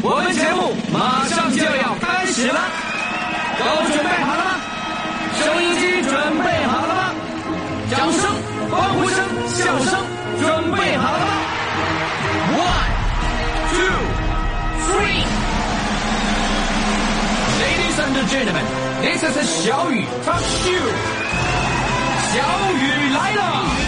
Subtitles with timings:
[0.00, 2.60] 我们节目马上就要开始了，
[3.58, 4.50] 都准备好了吗？
[5.38, 7.10] 收音机准备好了吗？
[7.90, 8.22] 掌声、
[8.70, 9.98] 欢呼声、笑声
[10.38, 11.32] 准备好了吗
[12.54, 12.90] ？One,
[13.72, 13.98] two,
[14.86, 15.26] three.
[17.58, 18.64] Ladies and gentlemen,
[19.02, 20.78] this is 小雨 Talk Show。
[22.30, 22.36] 小
[22.72, 22.82] 雨
[23.14, 23.87] 来了。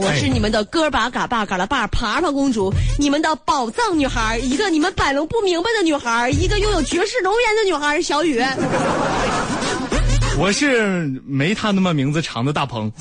[0.00, 8.42] 我是你们的哥儿把嘎巴嘎拉巴爬爬公主，你们的宝藏女孩，一个你们摆弄不明白的女孩，一个拥有绝世容颜的女孩，小雨。
[10.38, 12.90] 我是没他那么名字长的大鹏。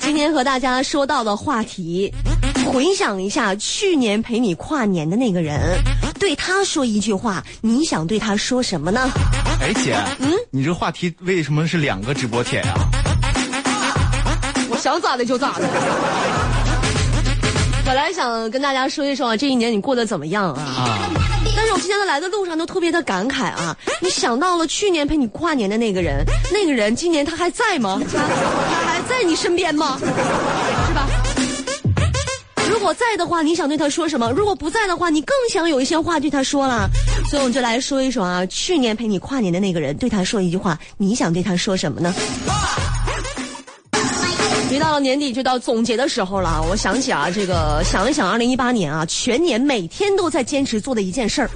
[0.00, 2.12] 今天和大家说到的话题，
[2.66, 5.78] 回想一下去年陪你跨年的那个人，
[6.20, 9.08] 对他说一句话，你想对他说什么呢？
[9.64, 12.74] 哎，姐，嗯，你这话题为什么是两个直播帖呀、
[14.68, 15.66] 我想咋的就咋的。
[17.82, 20.60] 本来想跟大家说一说啊，这一年你过得怎么样啊？
[20.62, 20.98] 啊？
[21.56, 23.74] 但是我今天在来的路上都特别的感慨啊！
[24.02, 27.98] 你想到了去年陪你跨年的那个人，那个人今年他还在吗？
[28.12, 29.98] 他他还在你身边吗？
[32.84, 32.92] 是吧？
[32.92, 34.30] 如果在的话，你想对他说什么？
[34.32, 36.86] 如果不在的话，你更想有一些话对他说了。
[37.30, 42.14] 所以我们就来说一说啊，去年陪你跨年的那个人，对他说一句话，你想对他说什么呢？
[44.70, 46.62] 一到了年底，就到总结的时候了。
[46.68, 51.50] 我想起啊，这个想一想，二零一八年啊，全年每天都在坚持做的一件事儿。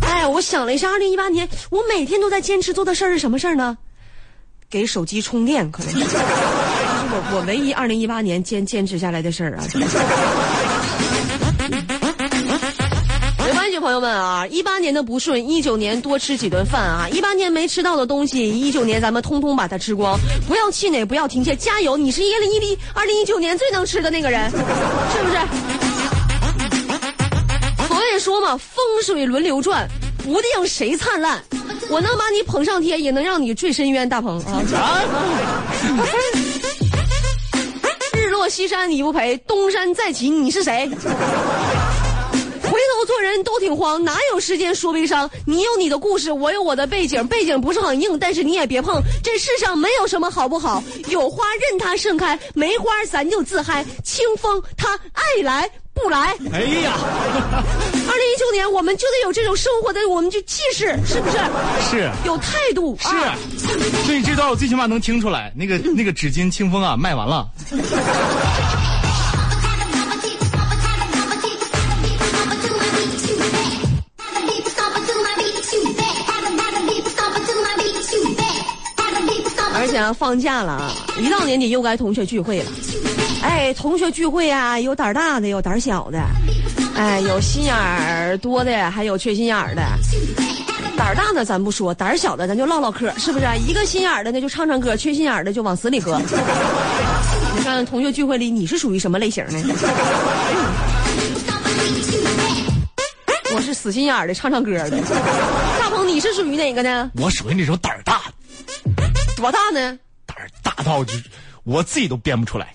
[0.00, 3.76] 哎，我想了一下，二零一八年我每天都在坚持做的事儿是什么事儿呢？
[4.70, 5.92] 给手机充电，可能。
[5.92, 6.16] 是
[7.16, 9.64] 我我唯一二零一八年坚坚持下来的事儿啊。
[13.46, 17.08] 没关系，朋友们啊，一八年的不顺，一九年多吃几顿饭啊！
[17.08, 21.96] 一八年没吃到的东西，一九年咱们通通把它吃光，不要气馁，不要停歇，加油！
[21.96, 24.64] 你是一零一零二零一九年最能吃的那个人，是不
[25.30, 25.38] 是？
[27.86, 29.88] 所以说嘛，风水轮流转，
[30.24, 31.40] 不定谁灿烂。
[31.90, 34.62] 我能把你捧上天，也能让你坠深渊，大鹏啊！
[38.48, 40.88] 西山你不陪，东山再起你是谁？
[42.62, 45.30] 回头做人都挺慌，哪有时间说悲伤？
[45.46, 49.00] 你有你的故事，我有我的背景，背景不是很硬，但是你也别碰。
[49.22, 53.84] 这世上没有什么好不好，有花任它盛开，没花咱就自嗨。
[54.02, 56.36] 清风它爱来不来。
[56.52, 56.92] 哎呀，
[57.54, 61.38] 二零一九年，我们就得有这种生活的，我们就气势，是不是？
[61.90, 62.96] 是有态度。
[63.00, 63.36] 是啊，
[64.04, 67.48] 所以这段我最起码能听出来，那个那个纸巾清风啊卖完了。
[79.76, 82.64] 而且啊，放假了啊，一到年底又该同学聚会了。
[83.44, 86.18] 哎，同学聚会啊，有胆儿大的，有胆儿小的，
[86.96, 89.82] 哎，有心眼儿多的，还有缺心眼儿的。
[90.96, 96.18] 胆儿大的咱不说，胆儿小的咱就唠唠嗑，是不是、一个心眼儿的呢就唱唱歌，缺心眼儿的就往死里喝。
[97.56, 99.62] 你看同学聚会里你是属于什么类型呢？
[103.54, 104.98] 我是死心眼儿的，唱唱歌的。
[105.78, 107.10] 大鹏，你是属于哪个呢？
[107.16, 108.22] 我属于那种胆儿大
[108.96, 109.02] 的，
[109.36, 109.98] 多大呢？
[110.26, 111.12] 胆儿大到就
[111.64, 112.74] 我自己都编不出来。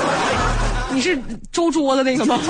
[0.90, 1.18] 你是
[1.52, 2.40] 周桌子那个吗？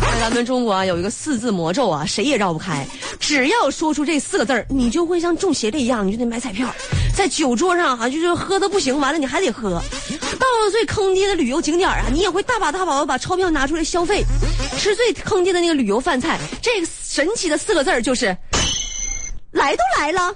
[0.00, 2.86] 在咱们中国啊，有一个四字魔咒啊，谁也绕不开。
[3.18, 6.72] 只要说出这四个字儿，你就会像中邪了一样，你就得买彩票，
[7.14, 9.70] 在酒桌上啊，就是喝的不行，完了你还得喝。
[9.70, 14.24] 到了最坑爹的旅游景点儿啊，你也会大把大把的把钞票拿出来消费。
[14.78, 18.36] 吃最坑爹的那个旅游饭菜，这个神奇的四个字儿就是，
[19.50, 20.34] 来都来了。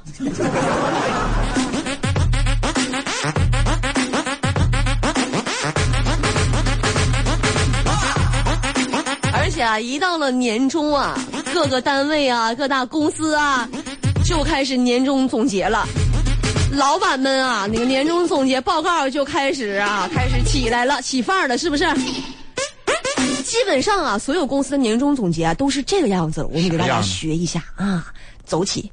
[9.32, 11.18] 而且啊，一到了年终啊，
[11.52, 13.68] 各个单位啊、各大公司啊，
[14.24, 15.86] 就开始年终总结了。
[16.72, 21.84] 老板们啊，那个年终总结报告就开始啊，开始起来了，起范儿了，是不是？
[23.44, 26.42] 基本上啊，所有公司的年终总结啊，都是这个样子。
[26.44, 28.06] 我们给大家学一下啊，
[28.46, 28.90] 走起。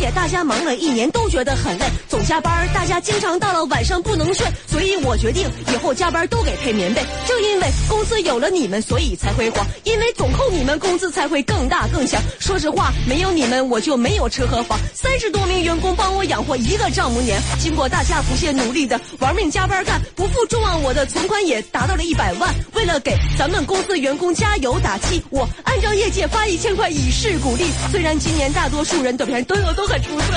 [0.00, 0.10] 好了，到了一年一度的年终总结会，非常理解。
[0.10, 7.02] 解大家忙了一年都觉得很累，总加班，大家经常到了晚上不能睡，所以我决定以后加班都给配棉被。
[7.26, 12.20] 正因为公司有了你们，所以才辉煌；因为总扣你们，工资才会更大更强。
[12.38, 17.38] 说实话，没有你们我就没有车和房，三十多名员工帮我养活一个丈母娘。
[17.58, 22.54] 经过大家不懈努力的玩命加班干，不负众望，我的存款也达到了一百万。
[22.72, 27.66] 为了给咱们公司员工加油打气，我按照业界发一千块以示鼓励。
[27.92, 30.32] 虽然今年大多数人的表现都有都很出色，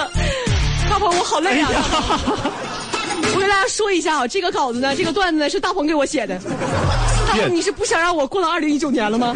[0.89, 1.69] 大鹏我好累啊！
[3.35, 6.39] 我跟大家说一下啊，这个稿子呢，这个段子呢是大鹏给我写的。
[7.27, 9.35] 大鹏，你是不想让我过了二零一九年了吗？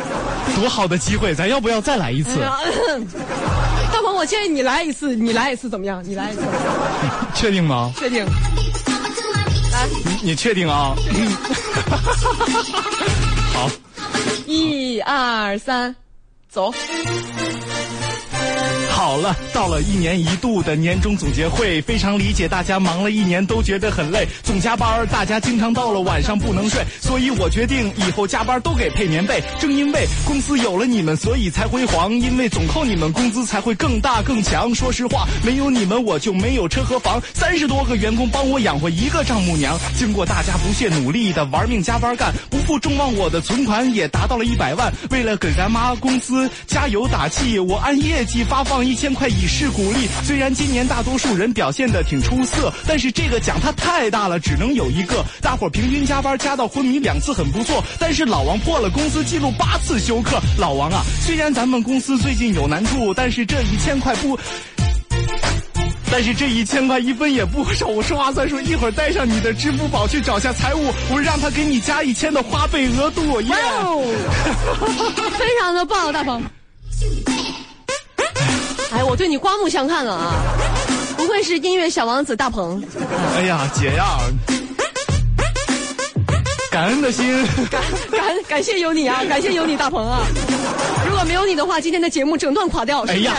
[0.56, 2.32] 多好的机会，咱要不要再来一次？
[3.94, 6.04] 大鹏，我建议你来一次，你来一次怎么样？
[6.04, 6.42] 你来一次，
[7.36, 7.94] 确定吗？
[7.96, 8.26] 确定。
[9.72, 9.88] 来，
[10.24, 10.96] 你确定啊？
[13.54, 13.70] 好，
[14.48, 15.96] 一二三，
[16.50, 16.74] 走。
[18.98, 29.40] 好了，到了一年一度的年终总结会，非常理解大家忙了一年都觉得很累，总加班，大家经常到了晚上不能睡，所以我决定以后加班都给配棉被。
[29.60, 34.74] 正因为公司有了你们，所以才辉煌，因为总扣你们工资才会更大更强。
[34.74, 39.78] 说实话，没有你们我就没有车和房，三十多个员工帮我养活一个丈母娘。
[39.96, 44.92] 经过大家不懈努力的玩命加班干，不负众望，我的存款也达到了一百万。
[45.12, 48.87] 为了给咱妈公司加油打气，我按业绩发放。
[48.88, 50.08] 一千块以示鼓励。
[50.24, 55.24] 虽然今年大多数人表现的挺出色，但是这个奖它太大了，只能有一个。
[55.42, 60.40] 大伙平均加班加到昏迷两次很不错，但是老王破了公司记录八次休克。
[60.58, 64.40] 老王啊，虽然咱们公司最近有难处，但是这一千块不，
[66.10, 67.88] 但是这一千块一分也不少。
[67.88, 73.42] 我说话算数，一会儿带上你的支付宝去找下财务，我让他给你加一千的花呗额度。
[73.42, 73.54] 耶，
[75.38, 76.42] 非常的棒，大鹏。
[79.08, 80.34] 哎，我对你刮目相看了啊！
[81.16, 82.84] 不愧是音乐小王子大鹏。
[83.38, 84.20] 哎呀，姐呀，
[86.70, 87.26] 感恩的心，
[87.72, 87.82] 感
[88.12, 90.20] 感感谢有你啊，感谢有你大鹏啊！
[91.08, 93.06] 如果没有你的话，今天的节目整段垮掉。
[93.08, 93.34] 哎呀！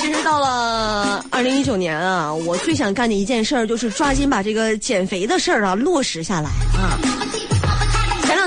[0.00, 6.98] 其实到了二零一九年啊，我最想干的一件事儿就是抓紧把这个减肥的事儿啊落实下来啊。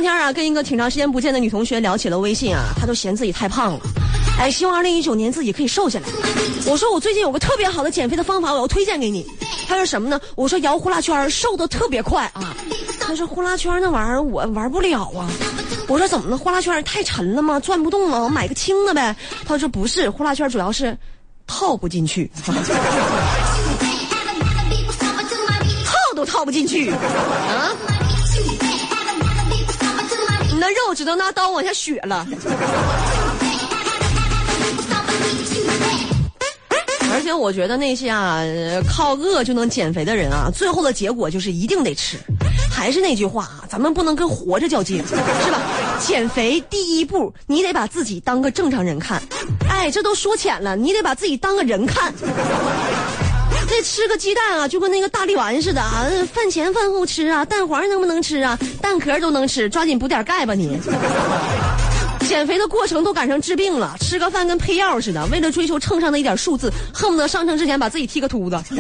[0.06, 3.80] 天啊，跟一个挺长时间不见的女同学聊起了微信啊，她都嫌自己太胖了，
[4.38, 6.06] 哎，希望二零一九年自己可以瘦下来。
[6.68, 9.26] 我说我最近有个特别好的减肥的方法，我要推荐给你。
[9.68, 10.22] 她说什么呢？
[10.36, 12.56] 我说摇呼啦圈，瘦的特别快啊。
[13.00, 15.28] 她说呼啦圈那玩意儿我玩不了啊。
[15.88, 16.38] 我说怎么了？
[16.38, 17.60] 呼啦圈太沉了吗？
[17.60, 18.24] 转不动了？
[18.24, 19.16] 我买个轻的呗。
[19.44, 20.96] 她说不是，呼啦圈主要是
[21.48, 22.30] 套不进去，
[25.84, 27.74] 套都套不进去啊。
[30.88, 32.26] 我只能拿刀往下削了。
[37.12, 38.42] 而且我觉得那些啊
[38.90, 42.18] 靠饿就能减肥的人啊，最后的结果就是一定得吃。
[42.70, 45.62] 还是那句话啊，咱们不能跟活着较劲，是吧？
[45.98, 49.24] 减肥第一步，你得把自己当个正常人看。
[49.70, 52.14] 哎，这都说浅了，你得把自己当个人看。
[53.68, 56.06] 这吃个鸡蛋啊，就跟那个大力丸似的啊！
[56.34, 58.58] 饭前饭后吃啊，蛋黄能不能吃啊？
[58.82, 60.80] 蛋壳都能吃，抓紧补点钙吧你。
[62.28, 68.58] 减肥的过程都赶上治病了，吃个饭跟配药似的，为了追求秤上的一点数字，恨不得上秤之前把自己剃个秃子。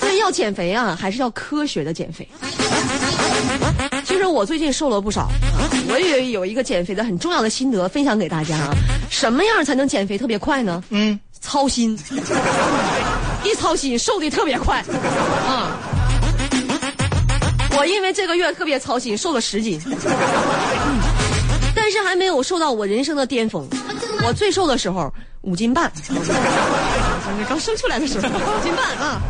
[0.00, 2.28] 所以要减肥啊，还是要科学的减肥。
[4.04, 5.28] 其实我最近瘦了不少，
[5.88, 8.74] 我也有一个减肥的很重要的心得分享给大家啊。
[9.10, 10.82] 什么样才能减肥特别快呢？
[10.90, 11.18] 嗯。
[11.46, 11.96] 操心，
[13.44, 14.80] 一操心瘦的特别快，
[15.46, 15.78] 啊！
[17.78, 19.80] 我因为这个月特别操心，瘦了十斤，
[21.72, 23.64] 但是还没有瘦到我人生的巅峰。
[24.26, 25.12] 我最瘦的时候
[25.42, 25.92] 五斤半，
[27.48, 29.22] 刚生出来的时候 五斤半啊。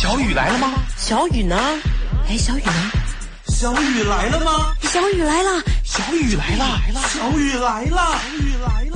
[0.00, 0.72] 小雨来了吗？
[0.96, 1.56] 小雨呢？
[2.26, 2.72] 哎，小雨呢？
[3.48, 4.72] 小雨来了吗？
[4.80, 6.80] 小雨来了，小雨来了，
[7.12, 8.89] 小雨来了，小雨来了，小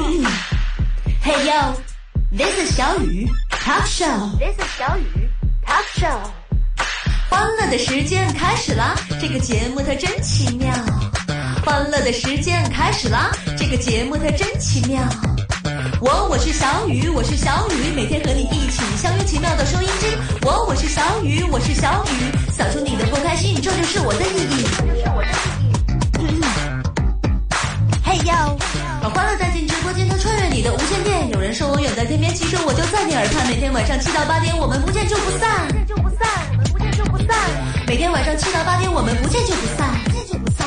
[0.00, 0.34] 雨来了。
[1.22, 5.28] Hey yo，this is 小雨 talk show，this is 小雨
[5.64, 6.18] talk show。
[7.30, 10.72] 欢乐的时间开始啦，这个节目它真奇妙。
[11.64, 15.02] 欢乐的时间开始啦，这个节目它真奇妙。
[16.00, 20.06] 我我是小雨，我是小雨，每天和你一起相约奇妙的收音机。
[20.42, 24.64] 我我是小雨，我是小雨，扫除你的不开心，这就是我的意义。
[24.76, 25.28] 这就是我的
[26.20, 26.42] 意义
[28.04, 28.56] 嘿哟，
[29.02, 29.74] 把欢乐带进直
[31.54, 33.46] 说我远在天边，其实我就在你耳畔。
[33.46, 37.36] 每天晚上七到八点，我们不见就不散，不见就不散，我们不见就不散。
[37.86, 40.66] 每天晚上七到八点，我们不见就不散，不见就不散。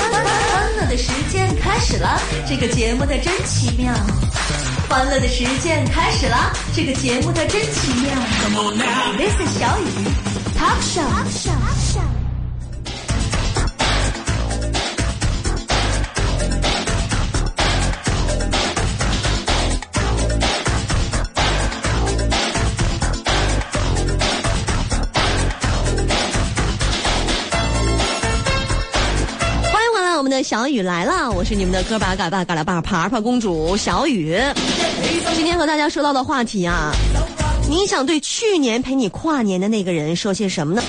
[0.00, 3.92] 欢乐的时间开始了，这个节目它真奇妙。
[4.88, 8.14] 欢乐的时间开始了，这个节目它真奇妙。
[9.18, 9.84] This is 小雨
[10.56, 12.23] ，Talk Show Talk Show。
[30.54, 34.38] 小雨来了，我是你们的哥巴嘎巴嘎拉巴爬爬公主小雨。
[35.34, 36.92] 今天和大家说到的话题啊，
[37.68, 40.80] 你想对去年陪你跨年的那个人说些什么呢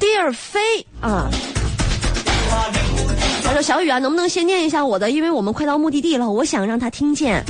[0.00, 1.30] ？Dear 飞啊，
[3.44, 5.12] 他说小雨啊，能不能先念一下我的？
[5.12, 7.40] 因为我们快到目的地了，我想让他听见。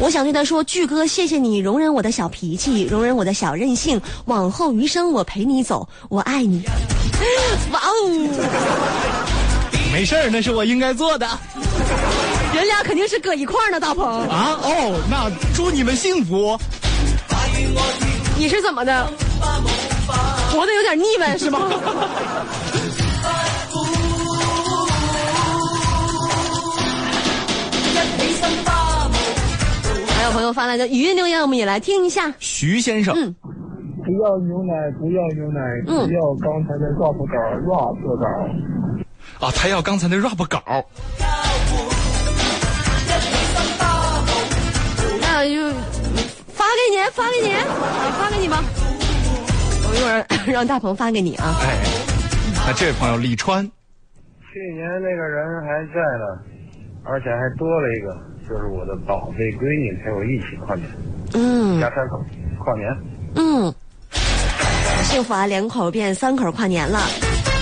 [0.00, 6.62] 我想对他说，巨哥，谢谢你容忍我的小脾气，容忍我的小任性，往后余生我陪你走，我爱你。
[7.72, 7.90] 哇哦，
[9.92, 11.26] 没事儿，那是我应该做的
[12.54, 14.04] 人俩肯定是搁一块儿呢，大鹏。
[14.28, 14.58] 啊。
[14.62, 16.58] 哦，那祝你们幸福。
[18.36, 19.08] 你是怎么的？
[20.52, 21.60] 活得有点腻歪是吗？
[30.16, 32.32] 还有朋友发来的语音留言，我们也来听一下。
[32.38, 33.34] 徐先生，嗯
[34.04, 38.26] 不要牛奶，不要牛奶，嗯不要刚才的 rap 稿，rap 稿。
[39.46, 40.60] 啊，他要刚才的 rap 稿，
[45.20, 45.70] 那就
[46.52, 47.64] 发给你，发给你，啊
[48.18, 48.62] 发给你吧。
[49.88, 51.54] 我一会儿让大鹏发给你啊。
[51.62, 51.78] 哎，
[52.66, 53.64] 那这位朋友李川，
[54.52, 56.38] 去年那个人还在呢，
[57.04, 58.14] 而且还多了一个，
[58.48, 60.86] 就是我的宝贝闺女陪我一起跨年，
[61.32, 62.22] 嗯家三口
[62.62, 62.94] 跨年。
[63.36, 63.73] 嗯，
[65.14, 66.98] 幸福啊，两口变三口跨年了，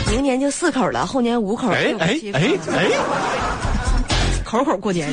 [0.09, 2.41] 明年就四口了，后年五口，哎哎哎
[2.73, 2.89] 哎，
[4.43, 5.13] 口口过年。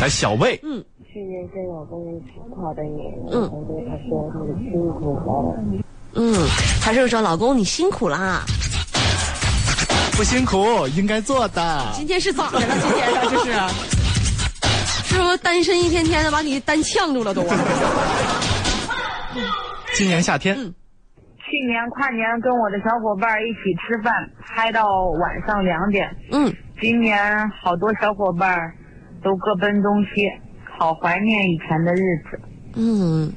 [0.00, 5.54] 来小魏，嗯去年跟老公一起跨的年，嗯然后对他说你辛苦了。
[6.14, 6.48] 嗯，
[6.80, 8.40] 他是说老公你辛苦啦，
[10.16, 11.86] 不辛苦，应该做的。
[11.94, 12.66] 今天是咋的了？
[12.80, 17.44] 今天啊，这是，是不是单身一天天的把你单呛住了都？
[19.40, 19.54] 啊
[19.94, 20.62] 今年夏天，去
[21.66, 24.86] 年跨年跟我的小伙伴一起吃饭，嗨到
[25.20, 26.08] 晚上两点。
[26.32, 28.58] 嗯，今年好多小伙伴
[29.22, 30.26] 都各奔东西，
[30.78, 32.40] 好怀念以前的日子。
[32.74, 33.30] 嗯，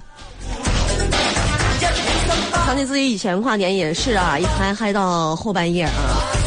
[2.65, 5.91] 想起自己以前跨年也是啊，一嗨嗨到后半夜啊。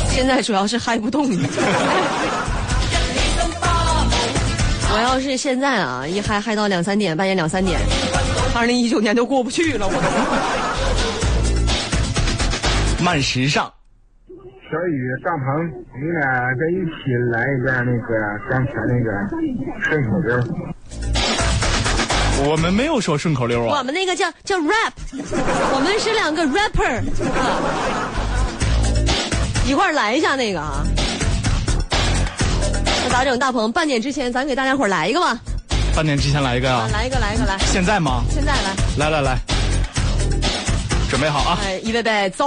[0.09, 1.27] 现在主要是嗨不动。
[4.91, 7.79] 我要是现在啊，一嗨嗨到两三点，半夜两三点，
[8.59, 9.93] 二零一九年都过不去了，我
[13.05, 13.73] 慢时尚，
[14.69, 15.47] 小雨、大鹏，
[15.95, 18.19] 你俩再一起来一下那个
[18.51, 19.13] 刚才那个
[19.81, 20.35] 顺口溜。
[22.51, 23.67] 我们没有说顺口溜啊。
[23.69, 23.85] 我啊。
[23.85, 26.99] 们那个叫叫 rap，我们是两个 rapper
[27.39, 27.63] 啊，
[29.69, 30.85] 一块儿来一下那个啊。
[33.05, 33.39] 那咋整？
[33.39, 35.39] 大鹏，半点之前咱给大家伙来一个吧，
[35.95, 38.23] 半年之前来一个啊，啊来一个，来一个，来，现在吗？
[38.33, 39.39] 现在来，来来来，
[41.11, 41.59] 准备好啊！
[41.65, 42.47] 哎，预备备，走。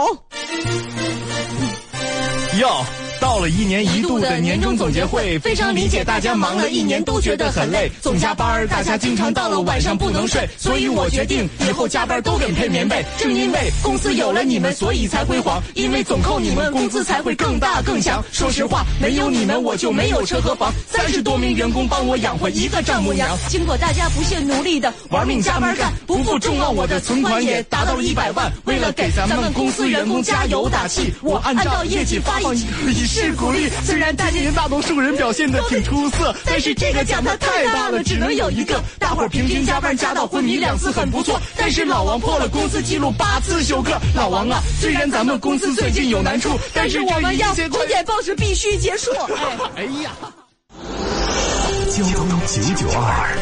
[2.60, 2.86] 哟，
[3.22, 13.06] 到了一年一度的年终总结会，非常理解大家忙了一年都觉得很累，总加班儿，大家经常到了晚上不能睡，所以我决定以后加班都给配棉被。
[13.20, 18.24] 正因为公司有了你们，所以才辉煌，因为总扣你们，工资才会更大更强。
[18.32, 23.38] 说实话，没有你们我就没有车和房，三十多名员工帮我养活一个丈母娘。
[23.48, 28.52] 经过大家不懈努力的玩命加班干，不负众望，我的存款也达到了一百万。
[28.66, 32.56] 为了给咱们公司员工加油打气，我按照业绩发放
[33.12, 33.70] 以示鼓励。
[33.84, 38.82] 虽然大年大多数人表现的挺出色，但是这个奖它太大了，只能有一个。
[38.98, 44.00] 大伙儿平均加班加到昏迷两次很不错，但是老王破了公司记录八次休克。
[44.16, 49.12] 老王啊，虽然咱们公司最近有难处，但是我们要这一切九点报时必须结束。
[49.76, 50.12] 哎，哎呀。
[51.92, 53.38] 交通九九二，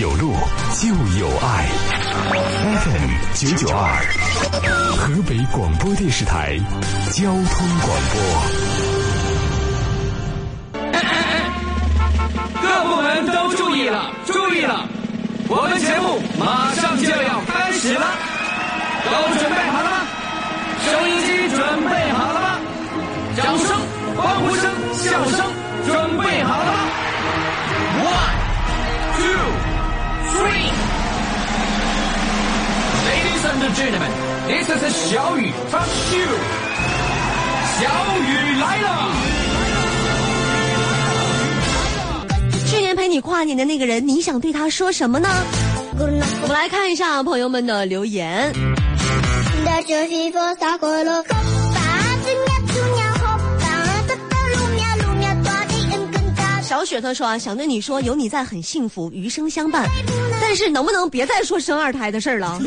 [0.00, 0.34] 有路
[0.80, 0.88] 就
[1.20, 1.68] 有爱。
[2.82, 4.04] FM 九九二，
[4.96, 6.58] 河北广播电视台
[7.12, 8.73] 交通广播。
[13.14, 14.88] 各部门都注意了，注意了，
[15.48, 18.06] 我们节目马上就要开始了，
[19.04, 19.96] 都准备好了吗？
[20.82, 22.58] 收音机准备好了吗？
[23.36, 23.68] 掌声、
[24.16, 25.46] 欢呼声、笑声
[25.86, 26.78] 准备好了吗
[28.02, 28.34] ？One,
[29.14, 29.46] two,
[30.34, 30.74] three。
[33.06, 34.10] Ladies and gentlemen,
[34.48, 36.43] this is 小雨 Talk Show。
[43.14, 45.28] 你跨年的那个人，你想对他说什么呢？
[46.00, 48.52] 我们来看一下朋友们的留言。
[56.60, 59.88] 小雪她说啊，想对你说，有你在很幸福，余生相伴。
[60.42, 62.58] 但是能不能别再说生二胎的事儿了？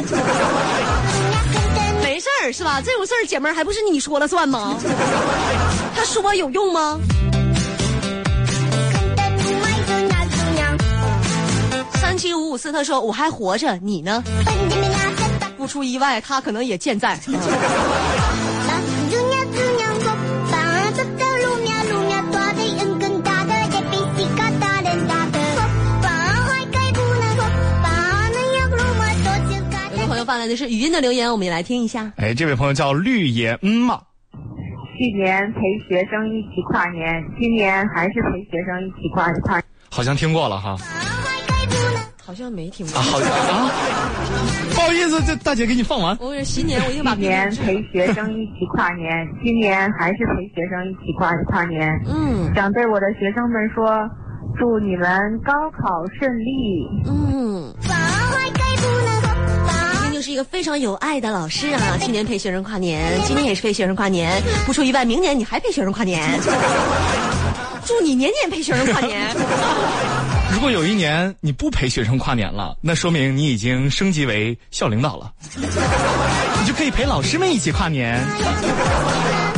[2.01, 2.80] 没事儿是吧？
[2.82, 4.77] 这种事儿姐妹儿还不是你说了算吗？
[5.94, 6.98] 他说有用吗？
[12.18, 14.24] 三七五五四，他说我还活着，你呢？
[15.56, 17.16] 不出意外，他可能也健在。
[30.08, 32.12] 朋友发来的是语音的留言，我们也来听一下。
[32.16, 34.02] 哎，这位朋友叫绿野嗯嘛，
[34.98, 39.62] 去年陪学生一起跨年，今年还是陪学生一起跨跨。
[39.92, 40.76] 好像听过了哈。
[42.28, 43.72] 好像没听过啊，好像啊，
[44.76, 46.18] 不好意思，这大姐给你放完。
[46.20, 49.10] 我是新年，我已经把去年陪学生一起跨年，
[49.42, 51.90] 今年还是陪学生一起跨跨年。
[52.06, 53.98] 嗯想对我的学生们说，
[54.60, 56.86] 祝你们高考顺利。
[57.08, 57.74] 嗯，
[59.96, 61.96] 一定就是一个非常有爱的老师啊！
[62.02, 66.22] 去年陪学生跨年，今年也是陪学生跨年，不出意外，明年你还陪学生跨年。
[67.88, 69.34] 祝你年年陪学生跨年。
[70.54, 78.20] 如果有一年你不陪学生跨年了，那说明你已经升级为校领导了， 你就可以陪老师们一起跨年。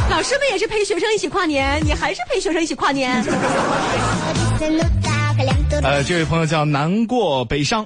[0.10, 3.24] 老师们也是陪学生一起跨年，你还是陪学生一起跨年。
[5.84, 7.86] 呃，这位朋友叫难过悲伤，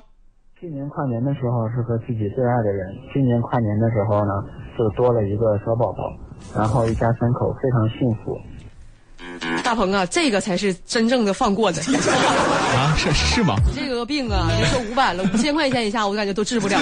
[0.59, 4.31] 去年跨年的时候是和自己最爱的人，今年跨年的时候呢，
[4.77, 6.01] 就多了一个小宝宝，
[6.55, 8.35] 然后一家三口非常幸福。
[9.63, 11.81] 大鹏啊，这个才是真正的放过的。
[11.81, 13.55] 啊，是是吗？
[13.65, 16.77] 你这个病啊，别说五百了，五千块钱以下我感觉都治不了。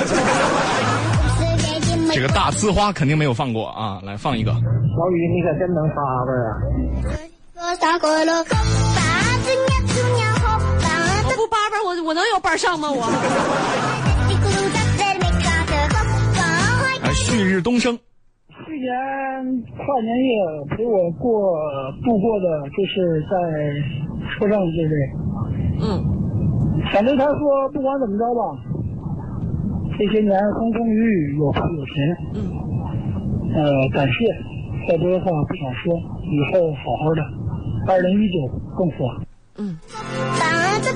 [2.13, 4.01] 这个大呲花肯定没有放过啊！
[4.03, 4.51] 来放一个。
[4.51, 5.95] 小雨，你可真能发
[6.25, 6.49] 吧呀！
[11.23, 12.89] 我不叭叭，我我能有班上吗？
[12.91, 13.07] 我。
[17.01, 17.97] 来，旭日东升。
[18.81, 20.41] 去年跨年夜
[20.75, 21.53] 陪我过
[22.03, 23.37] 度过的就是在
[24.33, 24.97] 车上，对不对？
[25.85, 25.85] 嗯，
[26.91, 28.41] 反正他说，不管怎么着吧，
[29.99, 32.17] 这些年风风雨雨，有富有甜。
[32.33, 32.41] 嗯。
[33.53, 34.25] 呃，感谢，
[34.89, 37.21] 再多的话不想说，以后好好的。
[37.87, 38.95] 二零一九更火。
[39.59, 39.77] 嗯。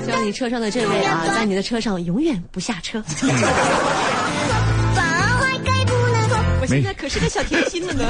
[0.02, 3.00] 希望你车上的这位啊，在你的车上永远不下车。
[6.68, 8.04] 我现在可是个小甜心了呢。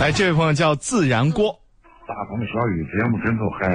[0.00, 1.54] 来， 这位朋友叫自然锅。
[2.08, 3.68] 大鹏小雨节目真够嗨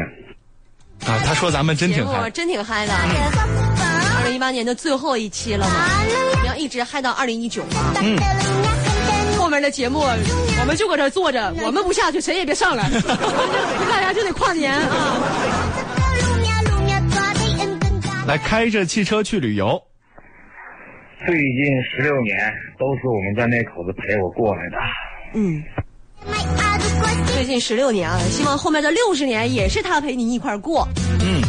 [1.14, 1.22] 啊！
[1.24, 2.94] 他说咱们真挺节目嗨，真挺嗨的。
[2.94, 5.76] 二零一八年的最后一期了嘛，
[6.42, 7.94] 你要一直嗨到二零一九嘛。
[8.02, 8.18] 嗯。
[9.38, 12.90] 后面的节目我们就搁这坐着，我们不下去，谁也别上来，
[13.92, 15.18] 大家就得跨年啊！
[18.26, 19.80] 来，开着汽车去旅游。
[21.26, 22.36] 最近十六年
[22.78, 24.78] 都是我们家那口子陪我过来的。
[25.34, 25.64] 嗯。
[27.34, 30.88] 最近十六年啊，希望后面的六十年也是他陪你一块儿过。
[31.22, 31.42] 嗯，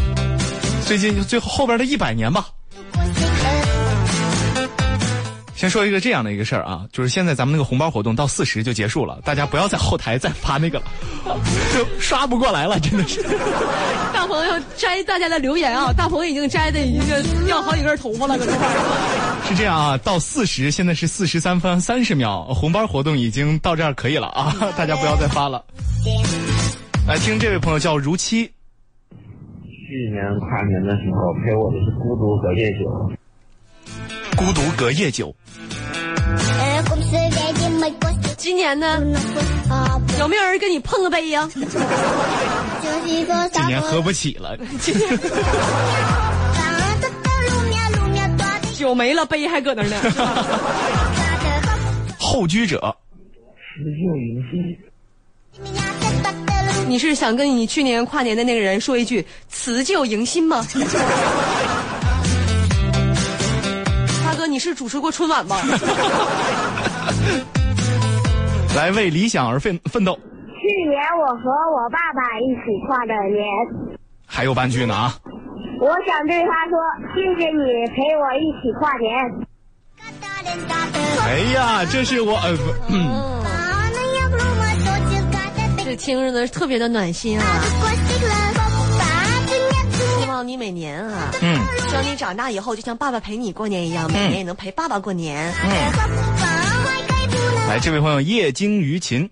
[0.87, 2.47] 最近最后后边的一百年吧。
[5.57, 10.85] 先说一个这样的一个事儿啊，就是现在咱们那个红包活动到四十就结束了，大家不要在后台再发那个了，
[11.75, 13.23] 就刷不过来了，真的是。
[14.13, 19.24] 大鹏要摘大家的留言啊，大鹏已经摘的已经掉好几根头发了，搁这块儿。
[19.47, 25.65] 是这样啊，到四十，现在是四十三分三十秒，红包活动已经到这儿可以了啊，大家不要再发了。
[27.07, 28.51] 来听这位朋友叫如期。
[29.61, 33.13] 去年跨年的时候陪我的是孤独隔夜酒。
[34.37, 35.35] 孤独隔夜酒。
[38.37, 39.01] 今年呢？
[40.19, 41.49] 有没有人跟你碰个杯呀？
[43.53, 44.57] 今年喝不起了。
[48.85, 49.97] 酒没了，杯还搁那呢。
[52.21, 52.95] 后居者。
[53.75, 54.79] 辞旧迎新。
[56.87, 60.63] 你是想跟你去年跨年的那个人说一句辞旧迎新吗？
[64.23, 65.57] 大哥，你是主持过春晚吗？
[68.77, 70.15] 来为理想而奋奋斗。
[70.15, 70.21] 去
[70.91, 73.43] 年我和我爸爸一起跨的年。
[74.27, 75.17] 还有半句呢啊！
[75.81, 76.79] 我想对他说，
[77.15, 77.63] 谢谢你
[77.95, 79.11] 陪我一起跨年。
[81.27, 82.95] 哎呀，这是我呃不，嗯
[85.85, 87.45] 这听着呢特别的暖心啊！
[90.21, 91.57] 希望你每年啊，嗯
[91.89, 95.53] 希望你长大以后就像爸爸陪你过年一样，每年也能陪爸爸过年。
[95.63, 95.69] 嗯，
[97.69, 99.29] 来，这位朋友叶惊于琴，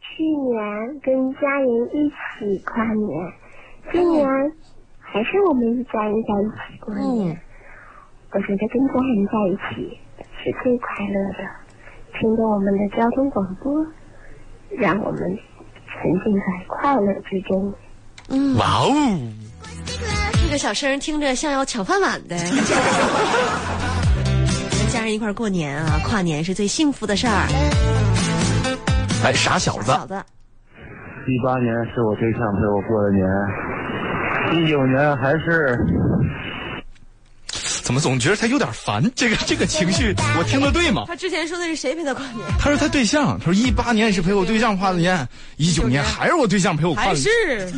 [0.00, 0.60] 去年
[1.02, 3.32] 跟家人一起跨年，
[3.92, 4.26] 今年
[5.12, 7.34] 还是我们一家人在一起过年。
[7.34, 7.36] 嗯，
[8.32, 9.98] 我觉得跟家人在一起
[10.42, 11.44] 是最快乐的。
[12.18, 13.86] 听着我们的交通广播，
[14.70, 17.74] 让我们沉浸在快乐之中。
[18.30, 18.90] 嗯，哇哦，
[20.42, 22.36] 这个小声听着像要抢饭碗的。
[24.70, 27.46] 跟 家人一块过年啊，跨年是最幸福的事儿。
[29.24, 33.26] 哎，傻小子，小子，一八年是我对象陪我过的年，
[34.52, 35.78] 一九年还是
[37.82, 39.02] 怎么总觉得他有点烦？
[39.14, 41.04] 这个这个情绪，我听的对吗？
[41.06, 42.38] 他之前说的是谁陪他跨年？
[42.58, 47.72] 他说他对象，他说一八年是陪我对象跨的年，一九年还是我对象陪我跨的还年是，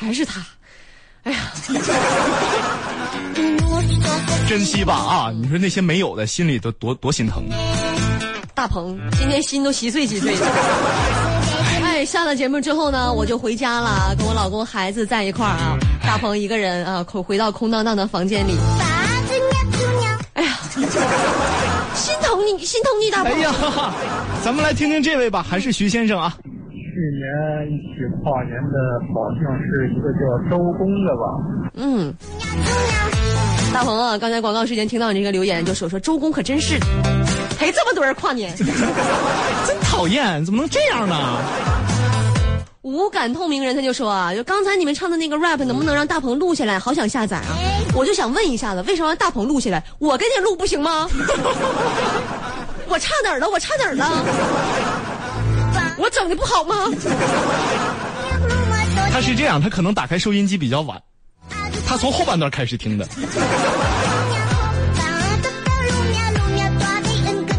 [0.06, 0.40] 还是他。
[1.24, 1.38] 哎呀，
[4.46, 5.30] 珍惜吧啊！
[5.34, 7.44] 你说那些没有的，心里都多多心疼。
[8.54, 10.46] 大鹏今天心都稀碎稀碎的。
[12.04, 15.78] 哎，下了节目之后呢，我就回家了，跟我老公孩子在一块儿啊。
[16.06, 18.58] 大鹏一个人啊，空回到空荡荡的房间里。
[20.34, 20.50] 哎呀，
[21.94, 23.32] 心疼你，心疼你，大鹏。
[23.32, 23.50] 哎呀，
[24.44, 26.36] 咱们来听听这位吧，还是徐先生啊。
[26.42, 28.76] 去年一起跨年的，
[29.14, 31.24] 好像是一个叫周公的吧。
[31.76, 32.14] 嗯，
[33.72, 36.78] 大鹏啊，刚才广告时间听到你这个留言，就说说周公可真是
[37.58, 38.54] 陪这么多人跨年。
[39.66, 41.16] 真讨厌，怎么能这样呢？
[42.84, 46.78] 无感透明人他就说啊，就刚才你们唱的那个 rap 能不能让大鹏录下来？
[46.78, 47.56] 好想下载啊！
[47.96, 49.82] 我就想问一下子，为什么让大鹏录下来？
[49.98, 51.08] 我给你录不行吗？
[52.86, 53.48] 我差哪儿了？
[53.48, 54.04] 我差哪儿了？
[55.96, 56.90] 我整的不好吗？
[59.10, 61.00] 他是这样，他可能打开收音机比较晚，
[61.88, 63.08] 他从后半段开始听的。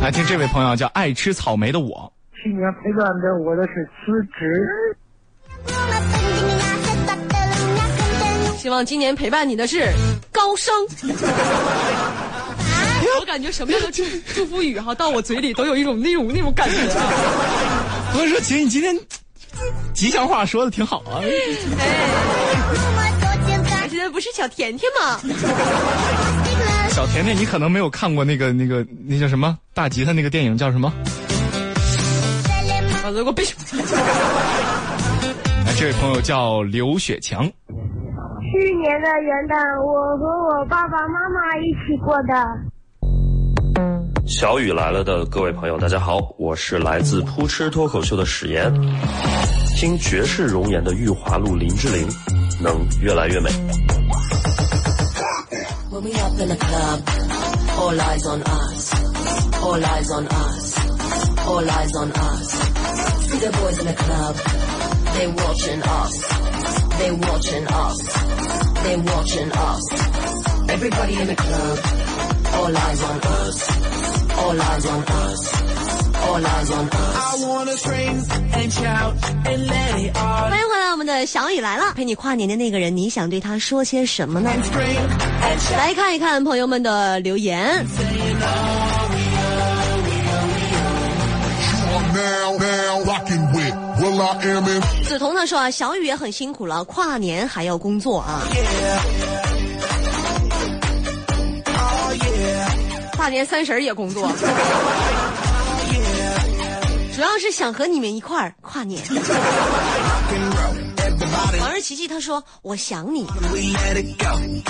[0.04, 4.96] 来听这位朋友叫爱吃草莓的我，去年陪伴着我的是辞职。
[8.66, 9.94] 希望今年陪伴你的是
[10.32, 10.74] 高升。
[13.20, 18.12] 我感觉什么样的祝祝福语哈，到我嘴里都有一种那种那种感觉啊！
[18.16, 19.00] 我说姐，你今天
[19.94, 21.22] 吉祥话说的挺好啊。
[21.22, 21.30] 哎，
[23.88, 25.20] 现在不是小甜甜吗？
[26.90, 30.92] 小甜甜，你可能没有看过那个那个那叫什么大吉他那个电影叫什么？
[33.04, 33.56] 啊，给我闭上！
[35.66, 37.48] 来，这位朋友叫刘雪强，
[38.56, 42.34] 去年的元旦我和我爸爸妈妈一起过的。
[44.26, 48.74] 小雨来了的各位朋友大家好我是来自扑哧脱口秀的史岩。
[49.76, 52.08] 听绝世容颜的玉华路林志玲
[52.64, 53.50] 能越来越美。
[68.85, 69.83] they watching us.
[70.69, 71.79] Everybody in the club,
[72.55, 73.63] all eyes on us,
[74.39, 75.53] all eyes on us,
[76.29, 77.17] all eyes on us.
[77.17, 79.15] I wanna scream and shout
[79.47, 84.51] and let it all 欢迎回来，我们的小雨来了，陪你跨年的那个人，你想对他说些什么呢？
[84.63, 84.97] scream
[85.43, 85.77] and shout.
[85.77, 87.87] 来看一看朋友们的留言。
[92.13, 98.42] Now, now, rocking with 梓潼他说啊，小雨也很辛苦了，跨年还要工作啊。
[103.14, 104.30] 跨年三十也工作，
[107.16, 109.02] 主要是想和你们一块儿跨年。
[111.62, 113.26] 王日琪琪他说：“我想你，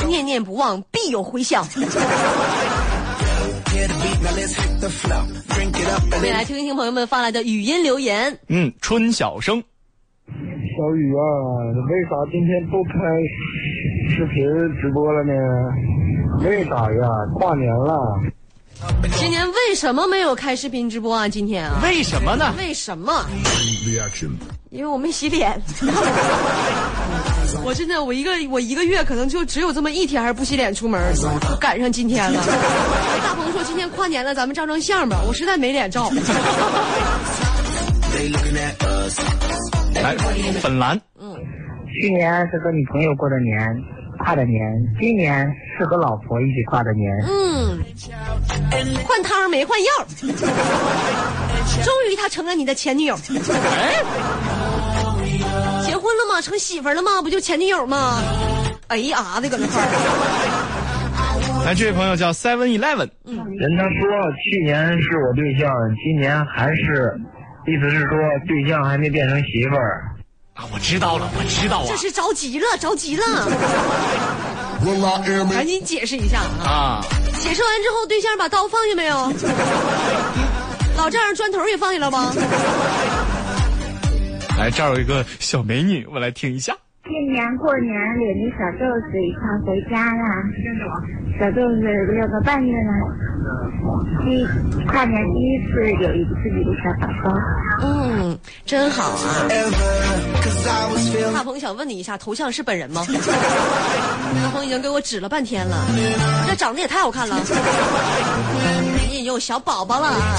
[0.07, 1.67] 念念不忘必有回响。”
[6.11, 8.39] 我们也来听一听朋友们发来的语音留言。
[8.47, 9.61] 嗯，春晓生，
[10.27, 11.19] 小雨啊，
[11.89, 12.93] 为啥今天不开
[14.15, 14.35] 视频
[14.79, 15.33] 直播了呢？
[16.45, 17.09] 为啥呀？
[17.35, 18.21] 跨年了。
[19.17, 21.27] 今年为什么没有开视频直播啊？
[21.27, 21.79] 今天啊？
[21.83, 22.53] 为什么呢？
[22.57, 23.25] 为什么
[23.85, 24.31] ？reaction?
[24.69, 25.59] 因为我没洗脸。
[27.63, 31.27] 我真的，我一个我一个月可能就只有这么一天还是不洗脸出门，就
[31.59, 32.39] 赶上今天了。
[33.23, 35.19] 大鹏说今天跨年了，咱们照张相吧。
[35.27, 36.11] 我实在没脸照。
[39.95, 40.15] 来，
[40.61, 41.35] 粉蓝，嗯，
[42.01, 43.57] 去年是和女朋友过的年，
[44.19, 44.61] 跨的年，
[44.99, 45.47] 今年
[45.77, 47.09] 是和老婆一起跨的年。
[47.27, 47.79] 嗯，
[49.05, 49.87] 换汤没换药，
[50.21, 53.17] 终于他成了你的前女友。
[56.05, 56.39] 婚了吗？
[56.41, 57.21] 成媳妇了吗？
[57.23, 58.21] 不就前女友吗？
[58.87, 59.89] 哎呀的搁那块儿。
[61.65, 64.07] 来，这位朋友叫 Seven Eleven，人他说
[64.43, 65.67] 去年是我对象，
[66.03, 67.19] 今年还是，
[67.65, 68.15] 意思是说
[68.47, 70.03] 对象还没变成媳妇儿。
[70.53, 73.23] 啊，我知道了，我知道啊这是着急了，着急了
[75.51, 76.69] 赶紧解释一下啊！
[76.69, 77.01] 啊，
[77.39, 79.33] 解释完之后，对象把刀放下没有？
[80.95, 82.31] 老丈人砖头也放下了吗？
[84.59, 86.73] 来这儿有一个小美女，我来听一下。
[87.03, 90.41] 今年过年领着小豆子一块回家啦，
[91.39, 91.81] 小豆子
[92.13, 92.91] 六个半月了，
[94.23, 94.43] 第
[94.87, 97.37] 跨年第一次有一个自己的小宝宝。
[97.83, 99.45] 嗯，真好啊！
[101.33, 103.05] 大鹏想问你一下，头像是本人吗？
[104.41, 105.75] 大鹏已经给我指了半天了，
[106.47, 107.37] 这长得也太好看了，
[109.11, 110.37] 你 有小宝宝了啊！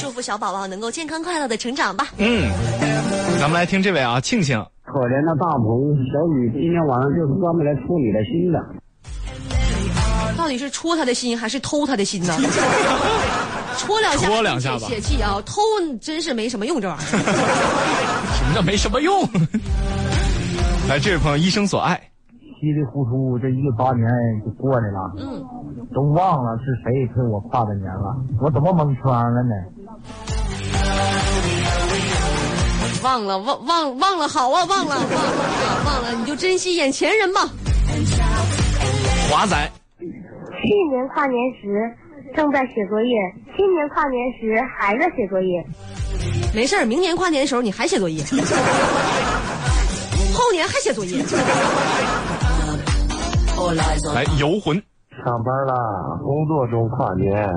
[0.00, 2.08] 祝福小宝宝能够健康快乐的成长吧。
[2.18, 2.50] 嗯，
[3.38, 4.58] 咱们来听这位啊，庆庆。
[4.84, 8.58] 可怜的大鹏，小雨今天晚上就是专门来戳你的心的。
[10.36, 12.34] 到底是戳他的心还是偷他的心呢？
[13.76, 15.40] 戳两下，戳两下吧泄气啊！
[15.44, 15.60] 偷
[16.00, 17.04] 真是没什么用，这玩意儿。
[18.34, 19.22] 什么叫没什么用？
[20.88, 22.00] 来，这位朋友一生所爱，
[22.60, 24.08] 稀里糊涂这一八年
[24.44, 25.46] 就过来了，嗯，
[25.94, 29.54] 都忘了是谁陪我跨的年了，我怎么蒙圈了呢？
[33.04, 35.06] 忘了忘忘忘了，好啊，忘了忘了啊
[35.86, 37.42] 忘了，你就珍惜眼前人吧。
[39.30, 39.56] 华仔，
[40.00, 40.04] 去
[40.90, 41.94] 年跨年时
[42.34, 43.14] 正在写作业，
[43.56, 45.64] 今年跨年时还在写作业。
[46.52, 48.20] 没事儿，明年跨年的时候你还写作业，
[50.34, 51.22] 后年还写作业。
[54.14, 54.80] 来游魂。
[55.24, 55.74] 上班啦，
[56.22, 57.48] 工作中跨年。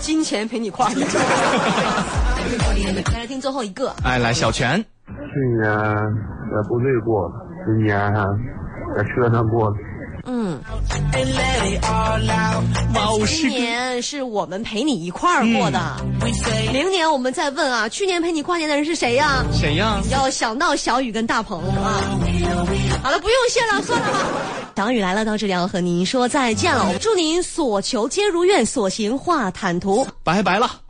[0.00, 1.06] 金钱陪你跨年。
[3.14, 3.94] 来听最后一个。
[4.04, 4.84] 哎，来小泉。
[5.06, 5.14] 去
[5.60, 7.30] 年在部队过，
[7.64, 7.96] 今年
[8.96, 9.72] 在车上过。
[10.26, 10.58] 嗯。
[13.26, 15.96] 今年是我们陪你一块儿过的，
[16.72, 20.00] 明年我们再问啊，去年陪你跨年的人是谁呀、谁呀？
[20.10, 22.00] 要想到小雨跟大鹏是吧？
[23.02, 24.18] 好了，不用谢了，算了吧。
[24.76, 26.98] 小雨来了，到这里要和您说再见了。
[26.98, 30.06] 祝您所求皆如愿，所行化坦途。
[30.22, 30.85] 拜拜了。